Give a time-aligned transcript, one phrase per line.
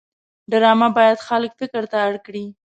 [0.51, 2.45] ډرامه باید خلک فکر ته اړ کړي